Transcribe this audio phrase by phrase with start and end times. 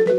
[0.00, 0.10] Hej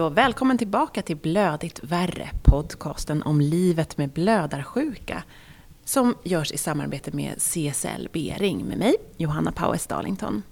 [0.00, 5.22] och välkommen tillbaka till Blödigt värre, podcasten om livet med blödarsjuka
[5.84, 10.42] som görs i samarbete med CSL Bering med mig, Johanna Powers Darlington.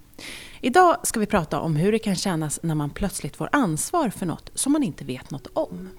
[0.61, 4.25] Idag ska vi prata om hur det kan kännas när man plötsligt får ansvar för
[4.25, 5.89] något som man inte vet något om.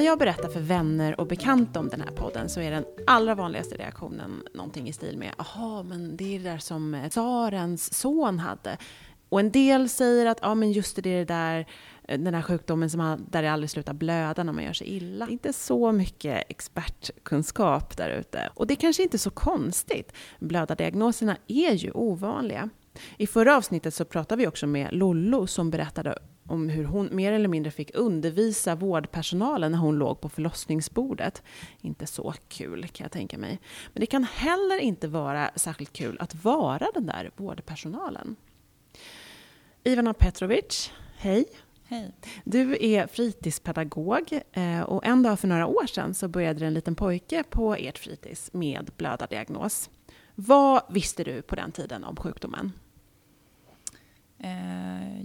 [0.00, 3.34] När jag berättar för vänner och bekanta om den här podden så är den allra
[3.34, 8.38] vanligaste reaktionen någonting i stil med ”Jaha, men det är det där som tsarens son
[8.38, 8.76] hade”.
[9.28, 11.66] Och en del säger att ja, men just det, det är det där,
[12.18, 15.28] den här sjukdomen som där det aldrig slutar blöda när man gör sig illa.
[15.28, 18.50] Inte så mycket expertkunskap där ute.
[18.54, 20.12] Och det är kanske inte är så konstigt.
[20.38, 22.70] Blödardiagnoserna är ju ovanliga.
[23.16, 26.18] I förra avsnittet så pratade vi också med Lollo som berättade
[26.50, 31.42] om hur hon mer eller mindre fick undervisa vårdpersonalen när hon låg på förlossningsbordet.
[31.80, 33.60] Inte så kul kan jag tänka mig.
[33.92, 38.36] Men det kan heller inte vara särskilt kul att vara den där vårdpersonalen.
[39.84, 41.44] Ivana Petrovic, hej.
[41.84, 42.12] Hej.
[42.44, 46.94] Du är fritidspedagog eh, och en dag för några år sedan så började en liten
[46.94, 49.90] pojke på ert fritids med blödardiagnos.
[50.34, 52.72] Vad visste du på den tiden om sjukdomen?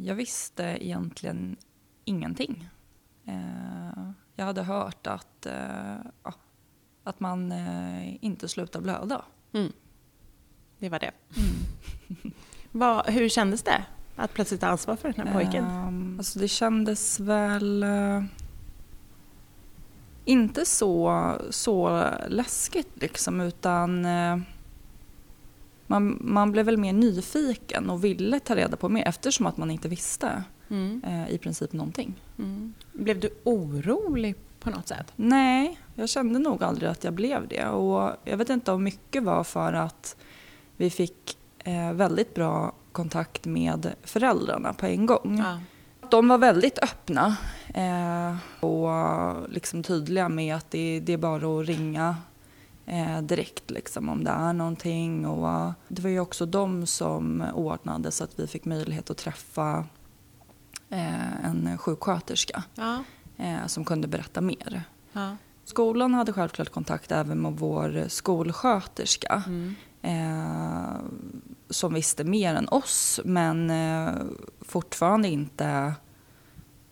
[0.06, 1.56] Eh, jag visste egentligen
[2.06, 2.70] ingenting.
[3.26, 5.48] Eh, jag hade hört att,
[7.04, 7.54] att man
[8.22, 9.26] inte slutar blöda.
[9.54, 9.72] Mm.
[10.80, 11.12] Det var det.
[11.36, 12.34] Mm.
[12.72, 13.86] Vad, hur kändes det?
[14.16, 15.66] Att plötsligt ta ansvar för den här pojken?
[15.66, 17.86] Um, alltså det kändes väl
[20.26, 24.06] inte så, så läskigt liksom utan
[25.88, 29.72] man, man blev väl mer nyfiken och ville ta reda på mer eftersom att man
[29.72, 31.02] inte visste mm.
[31.08, 32.22] uh, i princip någonting.
[32.40, 32.74] Mm.
[32.94, 35.14] Blev du orolig på något sätt?
[35.16, 39.24] Nej, jag kände nog aldrig att jag blev det och jag vet inte om mycket
[39.24, 40.16] var för att
[40.78, 41.38] vi fick
[41.94, 45.44] väldigt bra kontakt med föräldrarna på en gång.
[45.46, 45.60] Ja.
[46.10, 47.38] De var väldigt öppna
[47.74, 48.90] eh, och
[49.50, 52.16] liksom tydliga med att det, det är bara att ringa
[52.86, 55.28] eh, direkt liksom, om det är någonting.
[55.28, 59.18] Och, uh, det var ju också de som ordnade så att vi fick möjlighet att
[59.18, 59.86] träffa
[60.90, 63.04] eh, en sjuksköterska ja.
[63.38, 64.84] Eh, som kunde berätta mer.
[65.14, 65.38] Ja.
[65.66, 69.44] Skolan hade självklart kontakt även med vår skolsköterska.
[69.48, 69.76] Mm.
[70.02, 71.00] Eh,
[71.70, 74.14] som visste mer än oss men eh,
[74.62, 75.94] fortfarande inte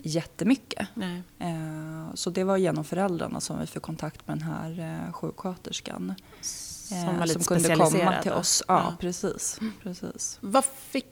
[0.04, 0.88] jättemycket.
[0.94, 1.24] Nej.
[1.40, 6.14] Eh, så det var genom föräldrarna som vi fick kontakt med den här eh, sjuksköterskan.
[6.42, 8.64] Som var lite som kunde komma till oss.
[8.68, 8.96] Ja, ja.
[9.00, 10.38] Precis, precis.
[10.42, 11.06] Vad fick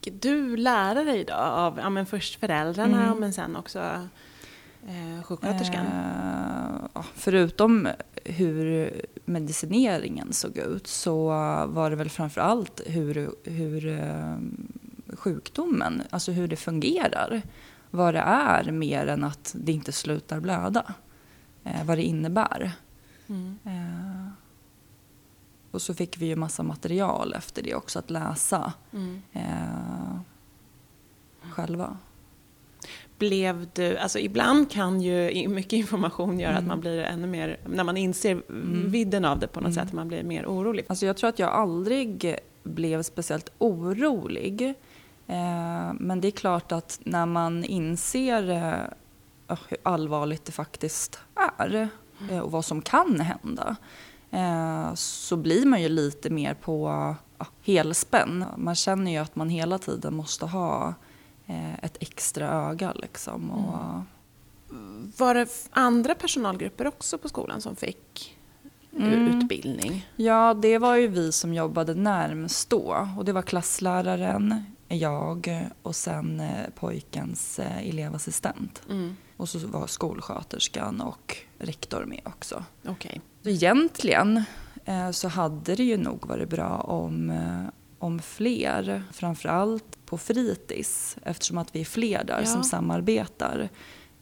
[0.00, 3.18] du lära dig då av ja, men först föräldrarna mm.
[3.18, 3.78] men sen också
[4.88, 5.86] eh, sjuksköterskan?
[6.94, 7.88] Eh, förutom
[8.24, 8.92] hur
[9.24, 11.26] medicineringen såg ut så
[11.66, 14.36] var det väl framför allt hur, hur eh,
[15.16, 17.42] sjukdomen, alltså hur det fungerar.
[17.96, 20.94] Vad det är mer än att det inte slutar blöda.
[21.64, 22.72] Eh, vad det innebär.
[23.26, 23.58] Mm.
[23.64, 24.32] Eh,
[25.70, 29.22] och så fick vi ju massa material efter det också att läsa mm.
[29.32, 30.20] eh,
[31.50, 31.96] själva
[33.18, 36.62] blev du, alltså ibland kan ju mycket information göra mm.
[36.62, 38.90] att man blir ännu mer, när man inser mm.
[38.90, 39.86] vidden av det på något mm.
[39.86, 40.84] sätt, man blir mer orolig.
[40.88, 44.74] Alltså jag tror att jag aldrig blev speciellt orolig.
[45.26, 51.18] Eh, men det är klart att när man inser eh, hur allvarligt det faktiskt
[51.58, 51.88] är
[52.30, 53.76] eh, och vad som kan hända
[54.94, 57.14] så blir man ju lite mer på
[57.62, 58.44] helspänn.
[58.56, 60.94] Man känner ju att man hela tiden måste ha
[61.82, 62.92] ett extra öga.
[62.92, 63.50] Liksom.
[64.70, 65.12] Mm.
[65.16, 68.36] Var det andra personalgrupper också på skolan som fick
[68.96, 69.28] mm.
[69.28, 70.08] utbildning?
[70.16, 73.08] Ja, det var ju vi som jobbade närmst då.
[73.18, 78.82] Och det var klassläraren, jag och sen eh, pojkens eh, elevassistent.
[78.90, 79.16] Mm.
[79.36, 82.64] Och så var skolsköterskan och rektor med också.
[82.88, 83.18] Okay.
[83.42, 84.42] Så egentligen
[85.12, 87.32] så hade det ju nog varit bra om,
[87.98, 92.46] om fler, framförallt på fritids eftersom att vi är fler där ja.
[92.46, 93.68] som samarbetar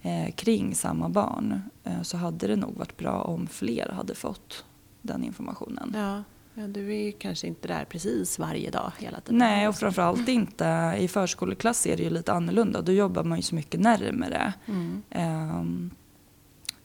[0.03, 4.65] eh, kring samma barn eh, så hade det nog varit bra om fler hade fått
[5.03, 5.93] den informationen.
[5.97, 6.23] Ja.
[6.55, 9.39] Ja, du är kanske inte där precis varje dag hela tiden.
[9.39, 12.83] Nej, och framförallt inte i förskoleklass är det ju lite annorlunda.
[12.83, 14.53] Då jobbar man ju så mycket närmare.
[14.67, 15.03] Mm.
[15.59, 15.91] Um,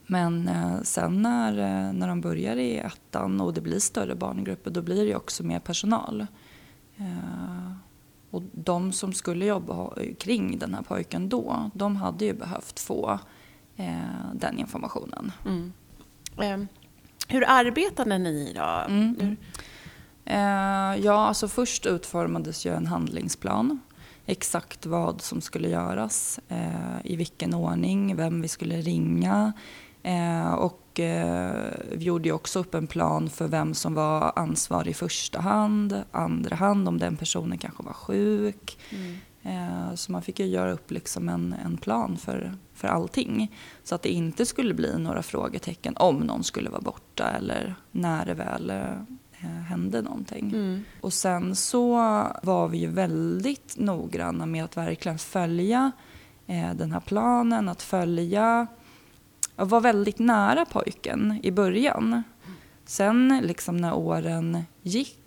[0.08, 4.72] men eh, sen när, eh, när de börjar i ettan och det blir större barngrupper
[4.72, 6.28] då blir det ju också mer personal.
[7.00, 7.72] Uh,
[8.32, 13.20] och de som skulle jobba kring den här pojken då, de hade ju behövt få
[13.76, 15.32] eh, den informationen.
[15.46, 15.74] Mm.
[16.38, 16.68] Eh,
[17.28, 18.84] hur arbetade ni då?
[18.88, 19.38] Mm.
[20.26, 23.80] Eh, ja, alltså först utformades ju en handlingsplan.
[24.26, 29.54] Exakt vad som skulle göras, eh, i vilken ordning, vem vi skulle ringa.
[30.04, 34.94] Eh, och eh, vi gjorde också upp en plan för vem som var ansvarig i
[34.94, 38.78] första hand, andra hand om den personen kanske var sjuk.
[38.90, 39.18] Mm.
[39.44, 43.56] Eh, så man fick ju göra upp liksom en, en plan för, för allting.
[43.84, 48.26] Så att det inte skulle bli några frågetecken om någon skulle vara borta eller när
[48.26, 50.50] det väl eh, hände någonting.
[50.50, 50.84] Mm.
[51.02, 51.96] Och sen så
[52.44, 55.92] var vi ju väldigt noggranna med att verkligen följa
[56.48, 58.68] eh, den här planen, att följa
[59.60, 62.24] jag var väldigt nära pojken i början.
[62.86, 65.19] Sen liksom när åren gick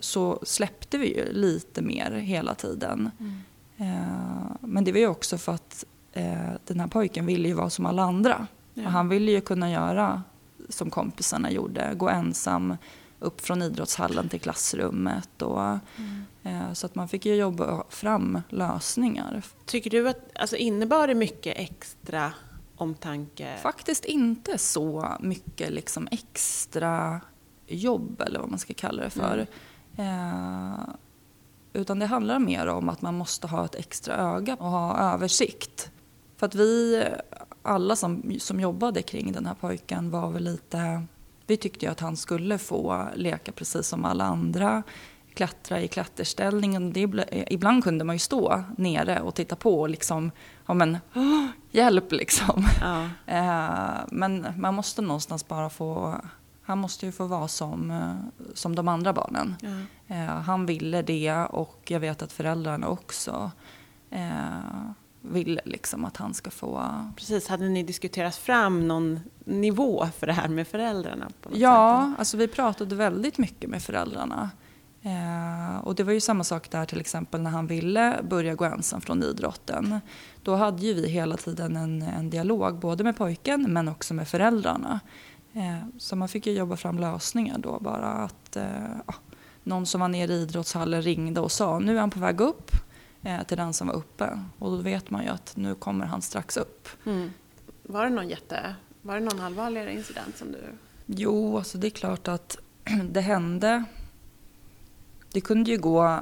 [0.00, 3.10] så släppte vi ju lite mer hela tiden.
[3.20, 3.40] Mm.
[3.78, 7.70] Eh, men det var ju också för att eh, den här pojken ville ju vara
[7.70, 8.46] som alla andra.
[8.74, 8.86] Ja.
[8.86, 10.22] Och han ville ju kunna göra
[10.68, 12.76] som kompisarna gjorde, gå ensam
[13.20, 15.42] upp från idrottshallen till klassrummet.
[15.42, 16.24] Och, mm.
[16.42, 19.42] eh, så att man fick ju jobba fram lösningar.
[19.66, 22.32] Tycker du att, alltså innebar det mycket extra
[22.76, 23.56] omtanke?
[23.62, 27.20] Faktiskt inte så mycket liksom extra
[27.68, 29.46] jobb eller vad man ska kalla det för.
[29.96, 30.08] Mm.
[30.08, 30.78] Eh,
[31.72, 35.90] utan det handlar mer om att man måste ha ett extra öga och ha översikt.
[36.36, 37.04] För att vi,
[37.62, 41.06] alla som, som jobbade kring den här pojken var väl lite...
[41.46, 44.82] Vi tyckte ju att han skulle få leka precis som alla andra
[45.38, 46.92] klättra i klätterställningen.
[46.92, 47.00] Det,
[47.50, 50.30] ibland kunde man ju stå nere och titta på och liksom,
[50.66, 52.66] ja men, oh, hjälp liksom.
[52.80, 53.08] Ja.
[53.26, 56.20] Eh, men man måste någonstans bara få,
[56.68, 59.56] han måste ju få vara som, eh, som de andra barnen.
[59.60, 60.14] Ja.
[60.14, 63.50] Eh, han ville det och jag vet att föräldrarna också
[65.20, 66.84] vill liksom att han ska få...
[67.16, 71.30] Precis, hade ni diskuterat fram någon nivå för det här med föräldrarna?
[71.52, 72.18] ja, sätt?
[72.18, 74.50] alltså vi pratade väldigt mycket med föräldrarna.
[75.02, 78.64] Eh, och det var ju samma sak där till exempel när han ville börja gå
[78.64, 80.00] ensam från idrotten.
[80.42, 84.28] Då hade ju vi hela tiden en, en dialog både med pojken men också med
[84.28, 85.00] föräldrarna.
[85.58, 89.14] Eh, så man fick ju jobba fram lösningar då bara att eh,
[89.62, 92.70] någon som var nere i idrottshallen ringde och sa nu är han på väg upp
[93.22, 94.40] eh, till den som var uppe.
[94.58, 96.88] Och då vet man ju att nu kommer han strax upp.
[97.06, 97.30] Mm.
[97.82, 100.58] Var det någon jätte, var det någon allvarligare incident som du...
[101.06, 102.58] Jo, alltså det är klart att
[103.10, 103.84] det hände
[105.32, 106.20] det kunde ju gå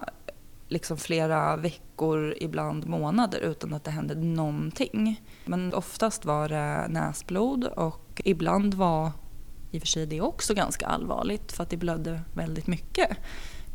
[0.68, 5.22] liksom flera veckor, ibland månader utan att det hände någonting.
[5.44, 9.12] Men oftast var det näsblod och ibland var
[9.76, 13.16] i och för sig det också ganska allvarligt för att det blödde väldigt mycket.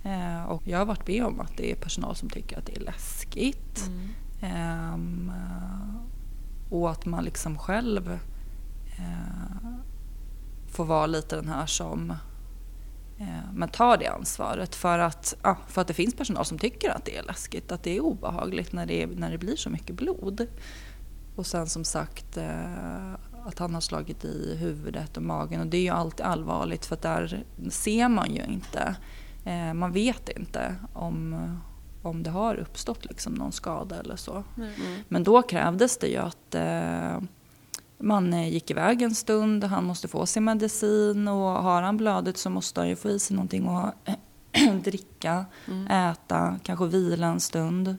[0.03, 2.75] Eh, och jag har varit med om att det är personal som tycker att det
[2.75, 3.89] är läskigt.
[4.42, 5.31] Mm.
[5.31, 5.36] Eh,
[6.69, 8.19] och att man liksom själv
[8.98, 9.68] eh,
[10.68, 12.13] får vara lite den här som
[13.21, 16.89] Eh, men tar det ansvaret för att, ja, för att det finns personal som tycker
[16.89, 19.95] att det är läskigt, att det är obehagligt när det, när det blir så mycket
[19.95, 20.48] blod.
[21.36, 23.13] Och sen som sagt eh,
[23.45, 26.95] att han har slagit i huvudet och magen och det är ju alltid allvarligt för
[26.95, 28.95] att där ser man ju inte.
[29.45, 31.57] Eh, man vet inte om,
[32.01, 34.43] om det har uppstått liksom någon skada eller så.
[34.57, 35.01] Mm.
[35.07, 36.55] Men då krävdes det ju att
[38.03, 42.38] man eh, gick iväg en stund, han måste få sin medicin och har han blödet
[42.38, 43.95] så måste han ju få i sig någonting att
[44.83, 45.88] dricka, mm.
[45.88, 47.95] äta, kanske vila en stund.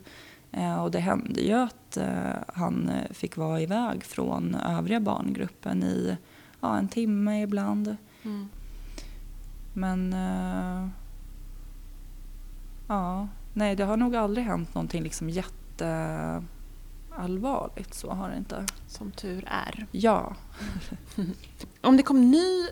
[0.53, 6.17] Eh, och det hände ju att eh, han fick vara iväg från övriga barngruppen i
[6.61, 7.97] ja, en timme ibland.
[8.23, 8.49] Mm.
[9.75, 10.15] Men
[12.89, 16.43] ja, nej det har nog aldrig hänt någonting liksom jätte
[17.17, 17.95] allvarligt.
[17.95, 18.67] Så har det inte.
[18.87, 19.87] Som tur är.
[19.91, 20.35] Ja.
[21.81, 22.67] Om det kom ny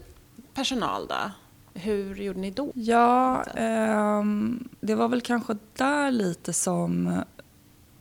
[0.54, 1.30] personal då?
[1.74, 2.72] Hur gjorde ni då?
[2.74, 4.24] Ja, eh,
[4.80, 7.22] det var väl kanske där lite som,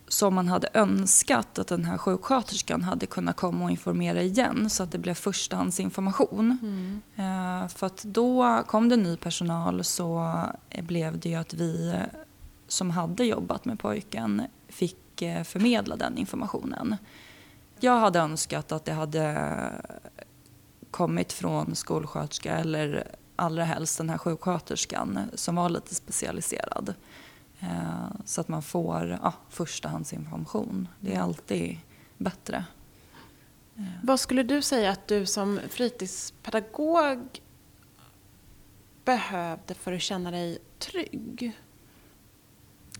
[0.10, 4.84] som man hade önskat att den här sjuksköterskan hade kunnat komma och informera igen så
[4.84, 6.58] att det blev förstahandsinformation.
[6.62, 7.02] Mm.
[7.16, 10.34] Eh, för att då kom det ny personal så
[10.82, 11.96] blev det ju att vi
[12.68, 14.98] som hade jobbat med pojken fick
[15.44, 16.96] förmedla den informationen.
[17.80, 19.54] Jag hade önskat att det hade
[20.92, 26.94] kommit från skolsköterska eller allra helst den här sjuksköterskan som var lite specialiserad.
[27.60, 30.88] Eh, så att man får ja, förstahandsinformation.
[31.00, 31.78] Det är alltid
[32.18, 32.66] bättre.
[33.78, 33.84] Eh.
[34.04, 37.42] Vad skulle du säga att du som fritidspedagog
[39.06, 41.52] behövde för att känna dig trygg?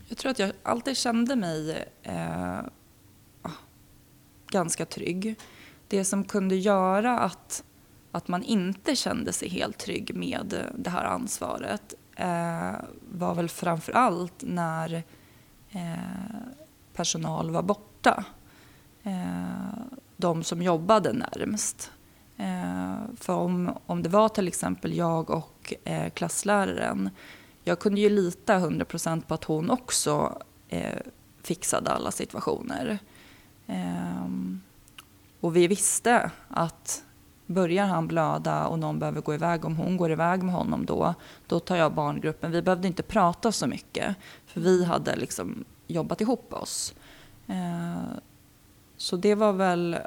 [0.08, 2.60] Jag tror att jag alltid kände mig eh,
[4.46, 5.36] ganska trygg.
[5.88, 7.64] Det som kunde göra att,
[8.10, 12.74] att man inte kände sig helt trygg med det här ansvaret eh,
[13.10, 15.02] var väl framför allt när
[15.70, 16.40] eh,
[16.94, 18.24] personal var borta.
[19.02, 19.82] Eh,
[20.16, 21.90] de som jobbade närmst.
[22.36, 27.10] Eh, för om, om det var till exempel jag och eh, klassläraren
[27.64, 30.98] jag kunde ju lita 100% på att hon också eh,
[31.42, 32.98] fixade alla situationer.
[33.66, 34.60] Ehm,
[35.40, 37.04] och vi visste att
[37.50, 41.14] börjar han blöda och någon behöver gå iväg, om hon går iväg med honom då,
[41.46, 42.52] då tar jag barngruppen.
[42.52, 44.16] Vi behövde inte prata så mycket,
[44.46, 46.94] för vi hade liksom jobbat ihop oss.
[47.46, 48.20] Ehm,
[48.96, 49.98] så det var väl,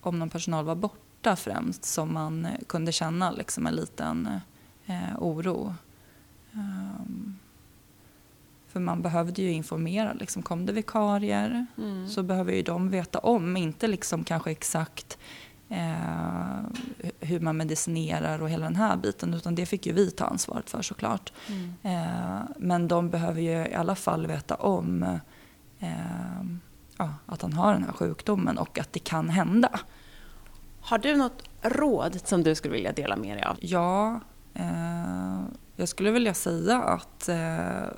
[0.00, 4.40] om någon personal var borta främst, som man kunde känna liksom en liten
[4.86, 5.74] eh, oro.
[6.52, 7.38] Um,
[8.68, 10.12] för man behövde ju informera.
[10.12, 12.08] Liksom, kom det vikarier mm.
[12.08, 15.18] så behöver ju de veta om, inte liksom kanske exakt
[15.72, 16.62] eh,
[17.20, 19.34] hur man medicinerar och hela den här biten.
[19.34, 21.32] Utan det fick ju vi ta ansvaret för såklart.
[21.48, 21.74] Mm.
[21.82, 25.02] Eh, men de behöver ju i alla fall veta om
[25.78, 26.42] eh,
[26.98, 29.80] ja, att han har den här sjukdomen och att det kan hända.
[30.80, 33.56] Har du något råd som du skulle vilja dela med dig av?
[33.60, 34.20] Ja,
[34.54, 35.40] eh,
[35.76, 37.88] jag skulle vilja säga att eh,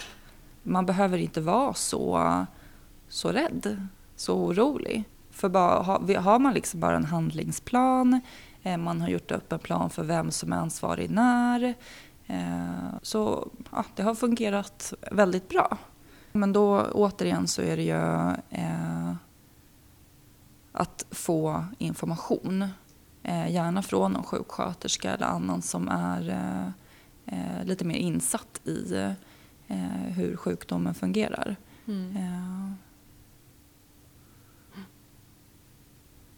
[0.63, 2.47] man behöver inte vara så,
[3.09, 5.05] så rädd, så orolig.
[5.35, 8.21] För bara, har, har man liksom bara en handlingsplan,
[8.63, 11.75] eh, man har gjort upp en plan för vem som är ansvarig när,
[12.27, 15.79] eh, så ja, det har fungerat väldigt bra.
[16.33, 19.15] Men då återigen så är det ju eh,
[20.73, 22.69] att få information.
[23.23, 26.31] Eh, gärna från någon sjuksköterska eller annan som är
[27.27, 29.15] eh, lite mer insatt i
[30.09, 31.57] hur sjukdomen fungerar.
[31.87, 32.17] Mm.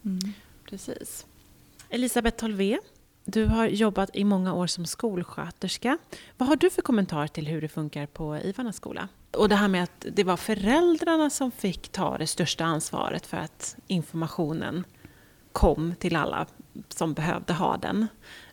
[0.07, 0.33] Mm.
[0.69, 1.27] Precis.
[1.89, 2.79] Elisabeth Tolvé,
[3.25, 5.99] du har jobbat i många år som skolsköterska.
[6.37, 9.09] Vad har du för kommentar till hur det funkar på Ivarnas skola?
[9.31, 13.37] Och det här med att det var föräldrarna som fick ta det största ansvaret för
[13.37, 14.85] att informationen
[15.53, 16.47] kom till alla
[16.89, 18.07] som behövde ha den.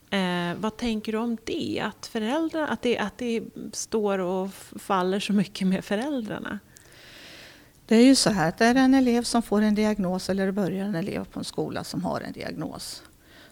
[0.09, 1.83] Eh, vad tänker du om det?
[1.85, 3.43] Att, föräldrar, att, det, att det
[3.73, 6.59] står och faller så mycket med föräldrarna?
[7.85, 10.45] Det är ju så här att är det en elev som får en diagnos eller
[10.45, 13.03] det börjar en elev på en skola som har en diagnos.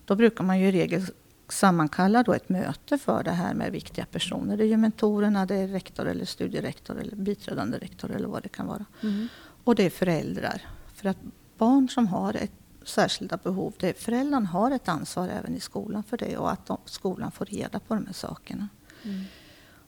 [0.05, 1.05] Då brukar man ju i regel
[1.49, 4.57] sammankalla då ett möte för det här med viktiga personer.
[4.57, 8.49] Det är ju mentorerna, det är rektor eller studierektor eller biträdande rektor eller vad det
[8.49, 8.85] kan vara.
[9.03, 9.27] Mm.
[9.63, 10.61] Och det är föräldrar.
[10.95, 11.17] För att
[11.57, 12.51] barn som har ett
[12.83, 13.73] särskilda behov.
[13.79, 17.45] Det, föräldrarna har ett ansvar även i skolan för det och att de, skolan får
[17.45, 18.67] reda på de här sakerna.
[19.03, 19.23] Mm.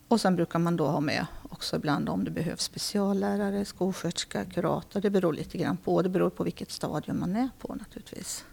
[0.07, 5.01] Och sen brukar man då ha med också ibland om det behövs speciallärare, skolsköterska, kurator.
[5.01, 6.01] Det beror lite grann på.
[6.01, 8.45] Det beror på vilket stadium man är på naturligtvis.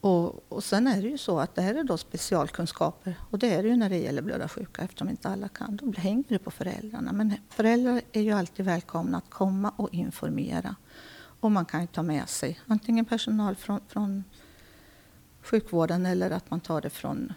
[0.00, 3.14] Och, och sen är det ju så att det här är då specialkunskaper.
[3.30, 5.76] Och det är det ju när det gäller blödarsjuka eftersom inte alla kan.
[5.76, 7.12] Då hänger det på föräldrarna.
[7.12, 10.76] Men föräldrar är ju alltid välkomna att komma och informera.
[11.40, 14.24] Och man kan ju ta med sig antingen personal från, från
[15.42, 17.32] sjukvården eller att man tar det från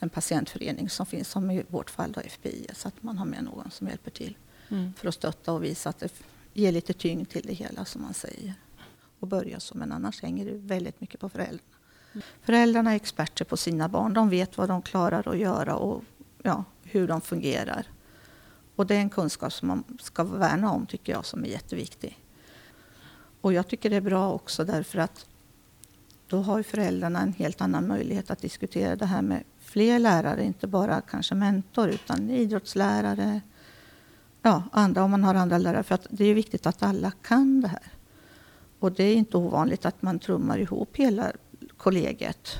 [0.00, 3.44] en patientförening som finns, som i vårt fall då FPI, så att man har med
[3.44, 4.36] någon som hjälper till
[4.68, 4.92] mm.
[4.94, 6.12] för att stötta och visa att det
[6.52, 8.54] ger lite tyngd till det hela som man säger.
[9.20, 11.62] Och börja så, men annars hänger det väldigt mycket på föräldrarna.
[12.12, 12.24] Mm.
[12.42, 16.04] Föräldrarna är experter på sina barn, de vet vad de klarar att göra och
[16.42, 17.86] ja, hur de fungerar.
[18.76, 22.18] Och det är en kunskap som man ska värna om tycker jag som är jätteviktig.
[23.40, 25.26] Och jag tycker det är bra också därför att
[26.26, 30.66] då har föräldrarna en helt annan möjlighet att diskutera det här med fler lärare, inte
[30.66, 33.40] bara kanske mentor utan idrottslärare,
[34.42, 35.82] ja, andra om man har andra lärare.
[35.82, 37.92] För att det är viktigt att alla kan det här.
[38.78, 41.32] Och det är inte ovanligt att man trummar ihop hela
[41.76, 42.56] kollegiet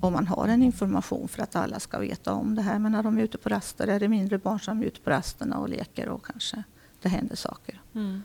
[0.00, 2.78] om man har en information för att alla ska veta om det här.
[2.78, 5.10] Men när de är ute på raster är det mindre barn som är ute på
[5.10, 6.62] rasterna och leker och kanske
[7.02, 7.80] det händer saker.
[7.94, 8.22] Mm.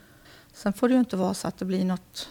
[0.52, 2.28] Sen får det ju inte vara så att det blir något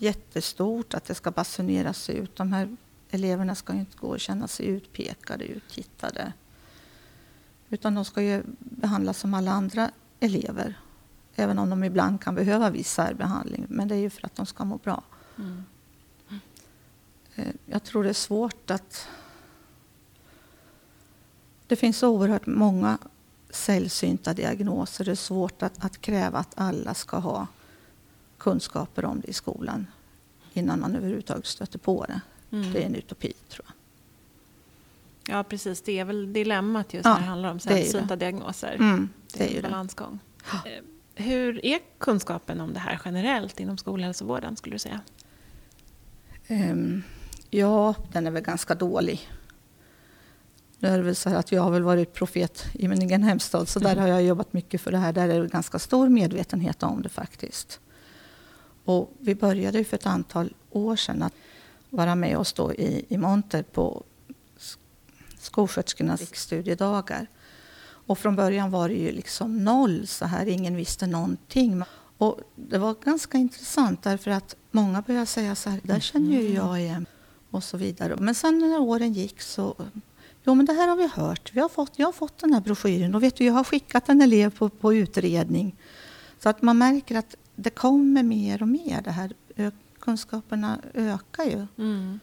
[0.00, 2.36] jättestort, att det ska basuneras ut.
[2.36, 2.76] De här
[3.10, 6.32] eleverna ska ju inte gå och känna sig utpekade, uttittade.
[7.68, 9.90] Utan de ska ju behandlas som alla andra
[10.20, 10.78] elever.
[11.34, 13.66] Även om de ibland kan behöva viss särbehandling.
[13.68, 15.02] Men det är ju för att de ska må bra.
[15.38, 15.64] Mm.
[17.66, 19.08] Jag tror det är svårt att...
[21.66, 22.98] Det finns så oerhört många
[23.50, 25.04] sällsynta diagnoser.
[25.04, 27.46] Det är svårt att, att kräva att alla ska ha
[28.40, 29.86] kunskaper om det i skolan
[30.52, 32.20] innan man överhuvudtaget stöter på det.
[32.56, 32.72] Mm.
[32.72, 33.74] Det är en utopi, tror jag.
[35.36, 35.82] Ja, precis.
[35.82, 38.74] Det är väl dilemmat just ja, när det handlar om sällsynta diagnoser.
[38.74, 40.18] Mm, det, det är en balansgång.
[40.64, 40.76] Det.
[40.76, 40.82] Eh,
[41.14, 45.00] hur är kunskapen om det här generellt inom skolhälsovården, skulle du säga?
[46.48, 47.02] Um,
[47.50, 49.30] ja, den är väl ganska dålig.
[50.78, 53.68] Nu är det väl så att jag har väl varit profet i min egen hemstad,
[53.68, 53.94] så mm.
[53.94, 55.12] där har jag jobbat mycket för det här.
[55.12, 57.80] Där är det ganska stor medvetenhet om det faktiskt.
[58.84, 61.34] Och vi började för ett antal år sedan att
[61.90, 64.02] vara med oss då i, i monter på
[65.38, 67.26] skolsköterskornas riksstudiedagar.
[67.82, 71.82] Och från början var det ju liksom noll, så här, ingen visste någonting.
[72.18, 76.54] Och det var ganska intressant därför att många började säga så här, där känner ju
[76.54, 77.06] jag igen
[77.50, 78.16] och så vidare.
[78.16, 79.74] Men sen när åren gick så,
[80.44, 82.60] jo men det här har vi hört, vi har fått, jag har fått den här
[82.60, 85.76] broschyren och vet du, jag har skickat en elev på, på utredning.
[86.38, 89.32] Så att man märker att det kommer mer och mer, det här
[90.00, 91.66] kunskaperna ökar ju.
[91.78, 92.20] Mm.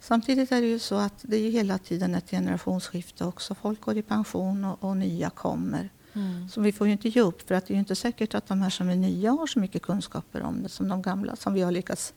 [0.00, 3.54] Samtidigt är det ju så att det är hela tiden ett generationsskifte också.
[3.54, 5.90] Folk går i pension och, och nya kommer.
[6.12, 6.48] Mm.
[6.48, 8.46] Så vi får ju inte ge upp för att det är ju inte säkert att
[8.46, 11.54] de här som är nya har så mycket kunskaper om det som de gamla som
[11.54, 12.14] vi har lyckats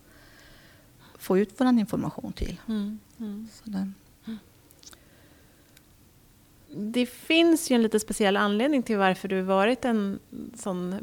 [1.17, 2.59] få ut vår information till.
[2.67, 2.99] Mm.
[3.19, 3.47] Mm.
[3.63, 3.91] Det.
[6.75, 10.19] det finns ju en lite speciell anledning till varför du varit en
[10.55, 10.95] sån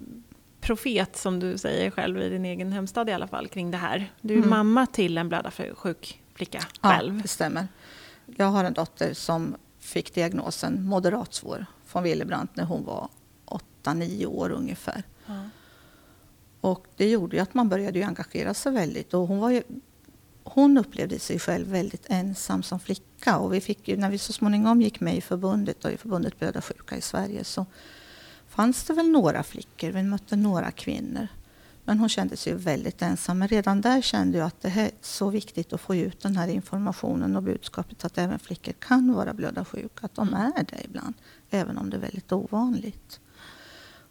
[0.66, 4.12] profet som du säger själv i din egen hemstad i alla fall kring det här.
[4.20, 4.50] Du är mm.
[4.50, 7.16] mamma till en blödarsjuk flicka själv.
[7.16, 7.68] Ja, det stämmer.
[8.26, 13.08] Jag har en dotter som fick diagnosen moderat svår från Willebrandt när hon var
[13.84, 15.02] 8-9 år ungefär.
[15.26, 15.48] Ja.
[16.60, 19.14] Och det gjorde ju att man började engagera sig väldigt.
[19.14, 19.62] Och hon, var ju,
[20.44, 23.38] hon upplevde sig själv väldigt ensam som flicka.
[23.38, 26.38] Och vi fick ju, när vi så småningom gick med i förbundet, och i förbundet
[26.38, 27.66] Blödarsjuka i Sverige, så
[28.56, 29.90] fanns det väl några flickor.
[29.90, 31.28] Vi mötte några kvinnor.
[31.84, 33.38] Men hon kände sig väldigt ensam.
[33.38, 36.48] Men redan där kände jag att det är så viktigt att få ut den här
[36.48, 40.06] informationen och budskapet att även flickor kan vara blödarsjuka.
[40.06, 40.40] Att de mm.
[40.40, 41.14] är det ibland,
[41.50, 43.20] även om det är väldigt ovanligt.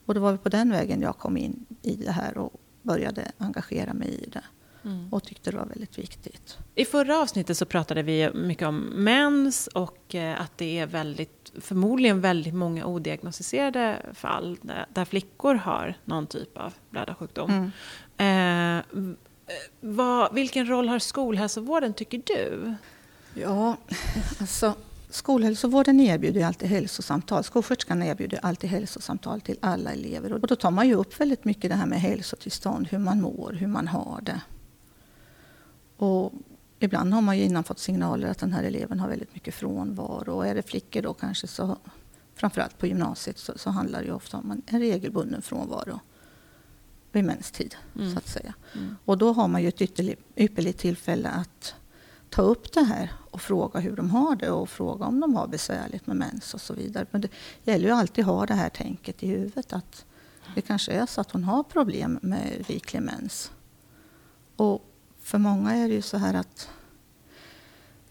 [0.06, 3.94] Och det var på den vägen jag kom in i det här och började engagera
[3.94, 4.44] mig i det.
[4.86, 5.08] Mm.
[5.12, 6.58] Och tyckte det var väldigt viktigt.
[6.76, 11.54] I förra avsnittet så pratade vi mycket om mens och eh, att det är väldigt,
[11.62, 17.72] förmodligen väldigt många odiagnostiserade fall där, där flickor har någon typ av blödarsjukdom.
[18.18, 18.78] Mm.
[18.78, 19.06] Eh,
[19.82, 22.76] vad, vilken roll har skolhälsovården tycker du?
[23.34, 23.78] Ja,
[24.40, 24.76] alltså
[25.10, 27.44] Skolhälsovården erbjuder alltid hälsosamtal.
[27.44, 30.34] Skolsköterskan erbjuder alltid hälsosamtal till alla elever.
[30.34, 33.54] Och då tar man ju upp väldigt mycket det här med hälsotillstånd, hur man mår,
[33.54, 34.42] hur man har det.
[35.98, 36.34] Och
[36.80, 40.36] ibland har man ju innan fått signaler att den här eleven har väldigt mycket frånvaro.
[40.36, 41.78] Och är det flickor då kanske så,
[42.36, 46.00] framförallt på gymnasiet, så, så handlar det ofta om en regelbunden frånvaro
[47.12, 48.12] vid menstid, mm.
[48.12, 48.54] så att säga.
[48.74, 48.96] Mm.
[49.06, 49.82] Och då har man ju ett
[50.36, 51.76] ypperligt tillfälle att
[52.30, 55.48] ta upp det här och fråga hur de har det och fråga om de har
[55.48, 57.06] besvärligt med mens och så vidare.
[57.12, 57.30] Men det
[57.64, 60.06] gäller ju alltid att ha det här tänket i huvudet att
[60.56, 63.52] det kanske är så att hon har problem med riklig mens.
[64.56, 64.95] Och
[65.26, 66.70] för många är det ju så här att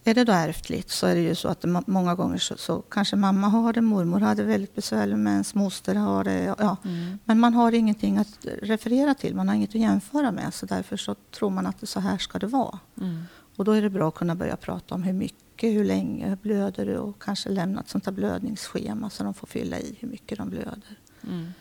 [0.04, 2.82] är det då ärftligt så är det ju så att det, många gånger så, så,
[2.82, 6.54] kanske mamma har det, mormor hade väldigt besvärligt med ens moster har det.
[6.58, 6.76] Ja.
[6.84, 7.18] Mm.
[7.24, 10.54] Men man har ingenting att referera till, man har inget att jämföra med.
[10.54, 12.78] Så därför så tror man att det, så här ska det vara.
[13.00, 13.22] Mm.
[13.56, 16.36] Och då är det bra att kunna börja prata om hur mycket, hur länge hur
[16.36, 20.08] blöder du och kanske lämna ett sånt här blödningsschema så de får fylla i hur
[20.08, 20.98] mycket de blöder.
[21.22, 21.52] Mm.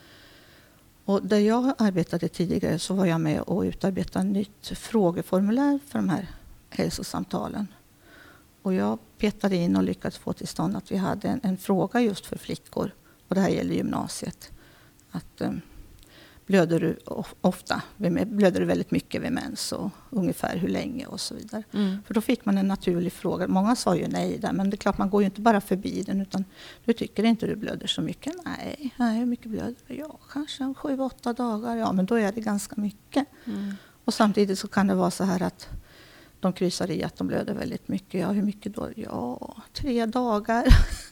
[1.05, 5.99] Och där jag arbetade tidigare så var jag med och utarbetade ett nytt frågeformulär för
[5.99, 6.27] de här
[6.69, 7.67] hälsosamtalen.
[8.61, 12.01] Och jag petade in och lyckades få till stånd att vi hade en, en fråga
[12.01, 12.91] just för flickor.
[13.27, 14.51] Och det här gäller gymnasiet.
[15.11, 15.61] Att, um,
[16.45, 16.97] blöder du
[17.41, 17.81] ofta,
[18.25, 21.63] blöder du väldigt mycket vid mens och ungefär hur länge och så vidare.
[21.71, 21.97] Mm.
[22.07, 23.47] För då fick man en naturlig fråga.
[23.47, 26.03] Många sa ju nej där, men det är klart man går ju inte bara förbi
[26.03, 26.45] den utan
[26.85, 28.33] du tycker inte du blöder så mycket.
[28.45, 29.95] Nej, nej hur mycket blöder du?
[29.95, 31.75] Ja, kanske sju, åtta dagar.
[31.75, 33.25] Ja, men då är det ganska mycket.
[33.45, 33.75] Mm.
[34.05, 35.69] Och samtidigt så kan det vara så här att
[36.43, 38.21] de kryssar i att de blöder väldigt mycket.
[38.21, 38.89] Ja, hur mycket då?
[38.95, 40.65] Ja, tre dagar.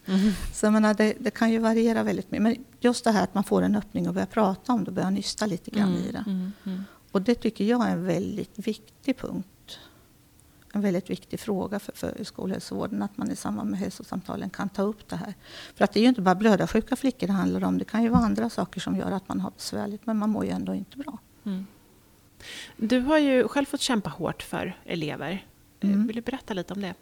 [0.06, 0.32] Mm.
[0.52, 2.42] Så jag menar, det, det, kan ju variera väldigt mycket.
[2.42, 5.10] Men just det här att man får en öppning och börjar prata om det, börjar
[5.10, 6.02] nysta lite grann mm.
[6.02, 6.24] i det.
[6.26, 6.52] Mm.
[6.64, 6.84] mm.
[7.12, 9.78] Och det tycker jag är en väldigt viktig punkt.
[10.72, 14.82] En väldigt viktig fråga för, för skolhälsovården, att man i samband med hälsosamtalen kan ta
[14.82, 15.34] upp det här.
[15.74, 17.78] För att det är ju inte bara blödarsjuka flickor det handlar om.
[17.78, 20.44] Det kan ju vara andra saker som gör att man har besvärligt, men man mår
[20.44, 21.18] ju ändå inte bra.
[22.76, 25.46] Du har ju själv fått kämpa hårt för elever.
[25.80, 26.06] Mm.
[26.06, 26.94] Vill du berätta lite om det?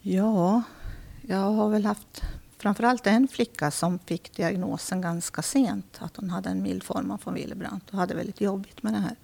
[0.00, 0.62] Ja,
[1.22, 2.22] jag har väl haft
[2.58, 5.98] framförallt en flicka som fick diagnosen ganska sent.
[5.98, 8.98] Att hon hade en mild form av von Willebrand och hade väldigt jobbigt med det
[8.98, 9.16] här.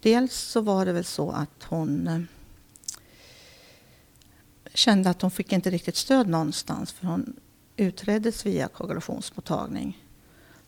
[0.00, 2.28] Dels så var det väl så att hon
[4.74, 7.36] kände att hon fick inte riktigt stöd någonstans för hon
[7.76, 10.03] utreddes via koagulationsmottagning.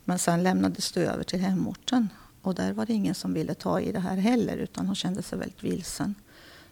[0.08, 2.08] Men sen lämnades det över till hemorten
[2.42, 5.22] och där var det ingen som ville ta i det här heller utan hon kände
[5.22, 6.14] sig väldigt vilsen.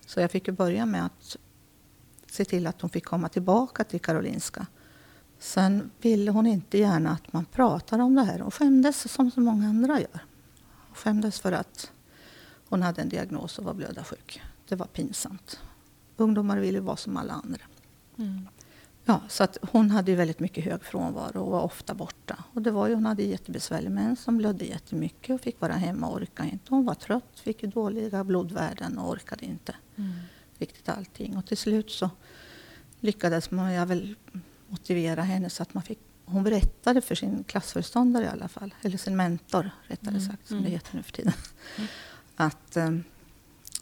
[0.06, 1.36] Så jag fick ju börja med att
[2.30, 4.66] se till att hon fick komma tillbaka till Karolinska.
[5.38, 8.38] Sen ville hon inte gärna att man pratade om det här.
[8.38, 10.24] Hon skämdes som så många andra gör.
[10.88, 11.90] Hon skämdes för att
[12.68, 14.42] hon hade en diagnos och var blödarsjuk.
[14.68, 15.60] Det var pinsamt.
[16.16, 17.62] Ungdomar vill ju vara som alla andra.
[18.16, 18.48] Mm.
[19.04, 22.44] Ja, så att hon hade ju väldigt mycket hög frånvaro och var ofta borta.
[22.52, 26.08] Och det var ju, hon hade jättebesvärlig mens som blödde jättemycket och fick vara hemma
[26.08, 26.64] och orkade inte.
[26.68, 30.12] Hon var trött, fick ju dåliga blodvärden och orkade inte mm.
[30.58, 31.36] riktigt allting.
[31.36, 32.10] Och till slut så
[33.00, 34.14] lyckades man jag väl
[34.68, 38.98] motivera henne så att man fick hon berättade för sin klassföreståndare i alla fall, eller
[38.98, 40.20] sin mentor rättare mm.
[40.20, 40.64] sagt, som mm.
[40.64, 41.32] det heter nu för tiden,
[41.76, 41.88] mm.
[42.36, 43.04] att, um,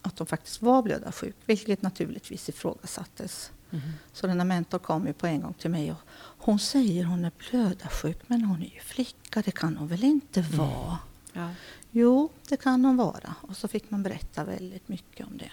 [0.02, 3.50] att hon faktiskt var blödarsjuk, vilket naturligtvis ifrågasattes.
[3.72, 3.84] Mm.
[4.12, 5.98] Så denna mentor kom ju på en gång till mig och
[6.38, 10.40] hon säger hon är blödarsjuk, men hon är ju flicka, det kan hon väl inte
[10.40, 10.58] mm.
[10.58, 10.98] vara?
[11.32, 11.50] Ja.
[11.90, 13.34] Jo, det kan hon vara.
[13.40, 15.52] Och så fick man berätta väldigt mycket om det.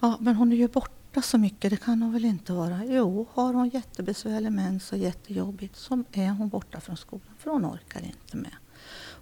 [0.00, 2.84] Ja, men hon är ju borta så mycket, det kan hon väl inte vara?
[2.84, 7.66] Jo, har hon jättebesvärlig mens och jättejobbigt så är hon borta från skolan, för hon
[7.66, 8.54] orkar inte med.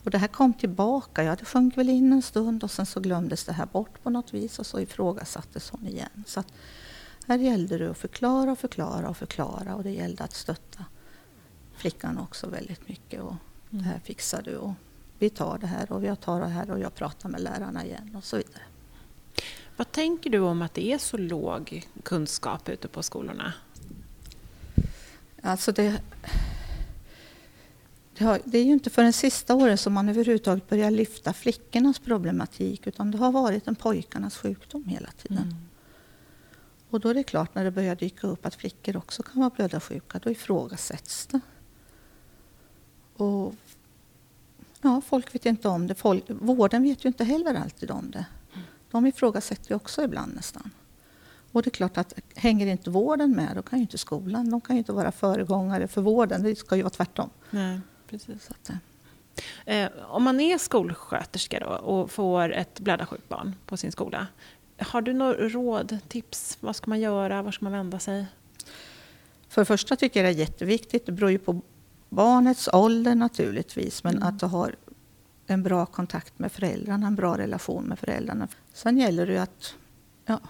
[0.04, 1.24] Och det här kom tillbaka.
[1.24, 4.10] Ja, det sjönk väl in en stund och sen så glömdes det här bort på
[4.10, 6.24] något vis och så ifrågasattes hon igen.
[6.26, 6.52] Så att
[7.28, 10.84] här gällde det att förklara och förklara och förklara och det gällde att stötta
[11.76, 13.20] flickan också väldigt mycket.
[13.22, 13.34] Och
[13.70, 14.72] det här fixar du och
[15.18, 18.16] vi tar det här och jag tar det här och jag pratar med lärarna igen
[18.16, 18.62] och så vidare.
[19.76, 23.52] Vad tänker du om att det är så låg kunskap ute på skolorna?
[25.42, 26.02] Alltså det,
[28.18, 31.98] det, har, det är ju inte förrän sista året som man överhuvudtaget börjar lyfta flickornas
[31.98, 35.38] problematik utan det har varit en pojkarnas sjukdom hela tiden.
[35.38, 35.67] Mm.
[36.90, 39.50] Och då är det klart när det börjar dyka upp att flickor också kan vara
[39.50, 41.40] blödarsjuka, då ifrågasätts det.
[43.16, 43.54] Och
[44.82, 45.94] ja, folk vet inte om det.
[45.94, 48.26] Folk, vården vet ju inte heller alltid om det.
[48.90, 50.70] De ifrågasätter ju också ibland nästan.
[51.52, 54.60] Och det är klart att hänger inte vården med, då kan ju inte skolan, de
[54.60, 56.42] kan ju inte vara föregångare för vården.
[56.42, 57.30] Det ska ju vara tvärtom.
[57.50, 58.50] Nej, precis.
[58.50, 58.70] Att,
[59.64, 59.76] eh.
[59.76, 64.26] eh om man är skolsköterska då och får ett blödarsjukt barn på sin skola,
[64.78, 66.58] har du några råd, tips?
[66.60, 67.42] Vad ska man göra?
[67.42, 68.26] Var ska man vända sig?
[69.48, 71.60] För det första tycker jag det är jätteviktigt, det beror ju på
[72.08, 74.28] barnets ålder naturligtvis, men mm.
[74.28, 74.74] att du har
[75.46, 78.48] en bra kontakt med föräldrarna, en bra relation med föräldrarna.
[78.72, 79.74] Sen gäller det ju att
[80.24, 80.40] ja,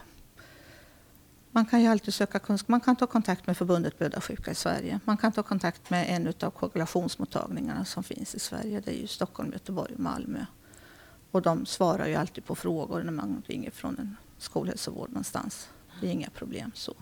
[1.51, 2.69] man kan ju alltid söka kunskap.
[2.69, 5.01] Man kan ta kontakt med förbundet blödarsjuka i Sverige.
[5.05, 8.81] Man kan ta kontakt med en av koagulationsmottagningarna som finns i Sverige.
[8.85, 10.47] Det är ju Stockholm, Göteborg och Malmö.
[11.31, 15.69] Och de svarar ju alltid på frågor när man ringer från en skolhälsovård någonstans.
[16.01, 16.95] Det är inga problem så.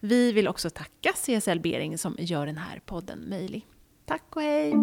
[0.00, 3.66] Vi vill också tacka CSL Bering som gör den här podden möjlig.
[4.06, 4.74] Tack och hej!